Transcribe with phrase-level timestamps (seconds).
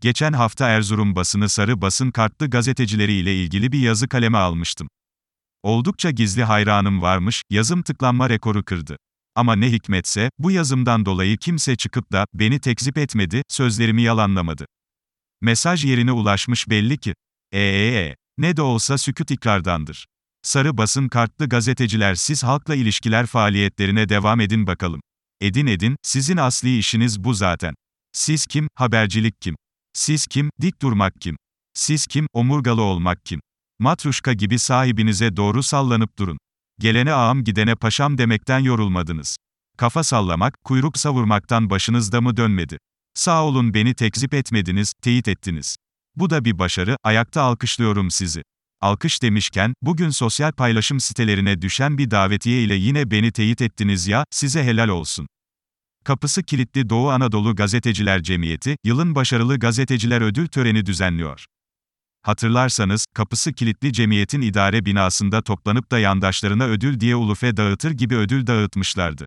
[0.00, 4.88] Geçen hafta Erzurum basını sarı basın kartlı gazetecileri ile ilgili bir yazı kaleme almıştım.
[5.62, 8.96] Oldukça gizli hayranım varmış, yazım tıklanma rekoru kırdı.
[9.34, 14.66] Ama ne hikmetse, bu yazımdan dolayı kimse çıkıp da, beni tekzip etmedi, sözlerimi yalanlamadı.
[15.40, 17.14] Mesaj yerine ulaşmış belli ki.
[17.52, 20.06] Eee, ne de olsa sükut ikrardandır.
[20.42, 25.00] Sarı basın kartlı gazeteciler siz halkla ilişkiler faaliyetlerine devam edin bakalım.
[25.40, 27.74] Edin edin, sizin asli işiniz bu zaten.
[28.12, 29.56] Siz kim, habercilik kim?
[30.00, 31.36] Siz kim, dik durmak kim?
[31.74, 33.40] Siz kim, omurgalı olmak kim?
[33.78, 36.38] Matruşka gibi sahibinize doğru sallanıp durun.
[36.78, 39.36] Gelene ağam gidene paşam demekten yorulmadınız.
[39.78, 42.78] Kafa sallamak, kuyruk savurmaktan başınızda mı dönmedi?
[43.14, 45.76] Sağ olun beni tekzip etmediniz, teyit ettiniz.
[46.16, 48.42] Bu da bir başarı, ayakta alkışlıyorum sizi.
[48.80, 54.24] Alkış demişken, bugün sosyal paylaşım sitelerine düşen bir davetiye ile yine beni teyit ettiniz ya,
[54.30, 55.26] size helal olsun.
[56.04, 61.46] Kapısı kilitli Doğu Anadolu Gazeteciler Cemiyeti, yılın başarılı gazeteciler ödül töreni düzenliyor.
[62.22, 68.46] Hatırlarsanız, kapısı kilitli cemiyetin idare binasında toplanıp da yandaşlarına ödül diye ulufe dağıtır gibi ödül
[68.46, 69.26] dağıtmışlardı.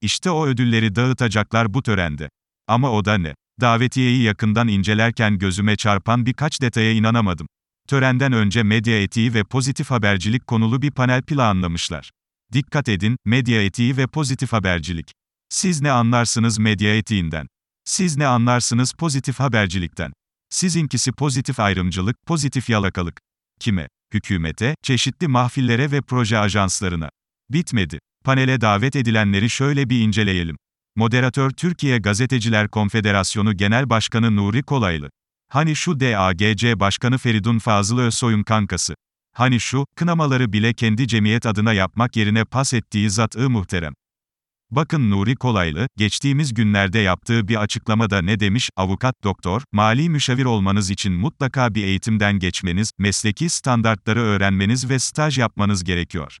[0.00, 2.30] İşte o ödülleri dağıtacaklar bu törende.
[2.68, 3.34] Ama o da ne?
[3.60, 7.46] Davetiyeyi yakından incelerken gözüme çarpan birkaç detaya inanamadım.
[7.88, 12.10] Törenden önce medya etiği ve pozitif habercilik konulu bir panel planlamışlar.
[12.52, 15.19] Dikkat edin, medya etiği ve pozitif habercilik.
[15.52, 17.46] Siz ne anlarsınız medya etiğinden?
[17.84, 20.12] Siz ne anlarsınız pozitif habercilikten?
[20.50, 23.20] Sizinkisi pozitif ayrımcılık, pozitif yalakalık.
[23.60, 23.88] Kime?
[24.14, 27.08] Hükümete, çeşitli mahfillere ve proje ajanslarına.
[27.50, 27.98] Bitmedi.
[28.24, 30.56] Panele davet edilenleri şöyle bir inceleyelim.
[30.96, 35.10] Moderatör Türkiye Gazeteciler Konfederasyonu Genel Başkanı Nuri Kolaylı.
[35.48, 38.94] Hani şu DAGC Başkanı Feridun Fazıl Özsoy'un kankası.
[39.36, 43.94] Hani şu, kınamaları bile kendi cemiyet adına yapmak yerine pas ettiği zat-ı muhterem.
[44.72, 50.90] Bakın Nuri Kolaylı, geçtiğimiz günlerde yaptığı bir açıklamada ne demiş, avukat, doktor, mali müşavir olmanız
[50.90, 56.38] için mutlaka bir eğitimden geçmeniz, mesleki standartları öğrenmeniz ve staj yapmanız gerekiyor.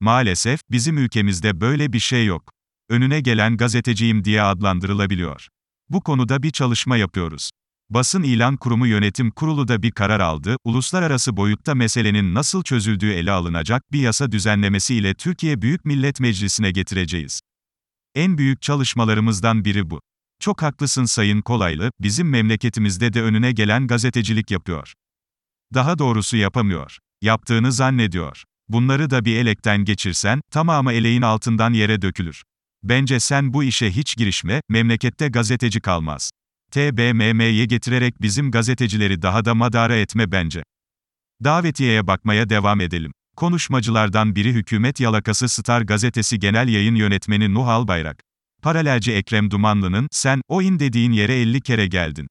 [0.00, 2.52] Maalesef, bizim ülkemizde böyle bir şey yok.
[2.88, 5.48] Önüne gelen gazeteciyim diye adlandırılabiliyor.
[5.88, 7.50] Bu konuda bir çalışma yapıyoruz.
[7.90, 13.32] Basın İlan Kurumu Yönetim Kurulu da bir karar aldı, uluslararası boyutta meselenin nasıl çözüldüğü ele
[13.32, 17.40] alınacak bir yasa düzenlemesi ile Türkiye Büyük Millet Meclisi'ne getireceğiz.
[18.14, 20.00] En büyük çalışmalarımızdan biri bu.
[20.40, 24.92] Çok haklısın Sayın Kolaylı, bizim memleketimizde de önüne gelen gazetecilik yapıyor.
[25.74, 26.98] Daha doğrusu yapamıyor.
[27.22, 28.42] Yaptığını zannediyor.
[28.68, 32.42] Bunları da bir elekten geçirsen, tamamı eleğin altından yere dökülür.
[32.82, 36.30] Bence sen bu işe hiç girişme, memlekette gazeteci kalmaz.
[36.76, 40.62] TBMM'ye getirerek bizim gazetecileri daha da madara etme bence.
[41.44, 43.12] Davetiyeye bakmaya devam edelim.
[43.36, 48.20] Konuşmacılardan biri hükümet yalakası Star gazetesi genel yayın yönetmeni Nuh Albayrak.
[48.62, 52.28] Paralelci Ekrem Dumanlı'nın, sen, o in dediğin yere 50 kere geldin.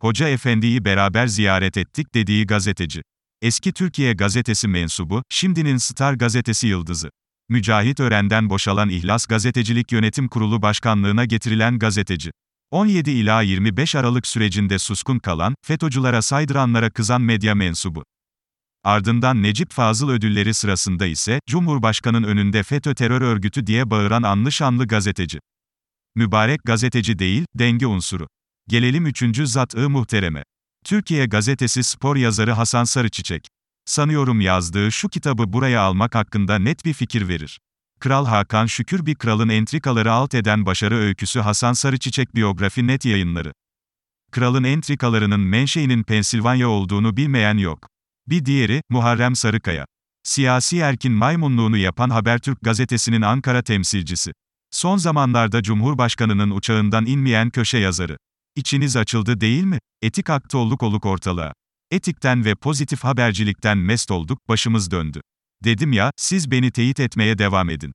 [0.00, 3.02] Hoca efendiyi beraber ziyaret ettik dediği gazeteci.
[3.42, 7.10] Eski Türkiye gazetesi mensubu, şimdinin Star gazetesi yıldızı.
[7.48, 12.30] Mücahit Ören'den boşalan İhlas Gazetecilik Yönetim Kurulu Başkanlığına getirilen gazeteci.
[12.72, 18.04] 17 ila 25 Aralık sürecinde suskun kalan, FETÖ'cülere saydıranlara kızan medya mensubu.
[18.84, 24.86] Ardından Necip Fazıl ödülleri sırasında ise, Cumhurbaşkanı'nın önünde FETÖ terör örgütü diye bağıran anlı şanlı
[24.86, 25.40] gazeteci.
[26.14, 28.28] Mübarek gazeteci değil, denge unsuru.
[28.68, 30.44] Gelelim üçüncü zat-ı muhtereme.
[30.84, 33.48] Türkiye Gazetesi spor yazarı Hasan Sarıçiçek.
[33.84, 37.58] Sanıyorum yazdığı şu kitabı buraya almak hakkında net bir fikir verir.
[38.02, 43.52] Kral Hakan Şükür bir kralın entrikaları alt eden başarı öyküsü Hasan Sarıçiçek biyografi net yayınları.
[44.32, 47.88] Kralın entrikalarının menşeinin Pensilvanya olduğunu bilmeyen yok.
[48.28, 49.86] Bir diğeri, Muharrem Sarıkaya.
[50.22, 54.32] Siyasi erkin maymunluğunu yapan Habertürk gazetesinin Ankara temsilcisi.
[54.70, 58.16] Son zamanlarda Cumhurbaşkanı'nın uçağından inmeyen köşe yazarı.
[58.56, 59.78] İçiniz açıldı değil mi?
[60.02, 61.52] Etik aktı olduk oluk ortalığa.
[61.90, 65.20] Etikten ve pozitif habercilikten mest olduk, başımız döndü.
[65.64, 67.94] Dedim ya, siz beni teyit etmeye devam edin.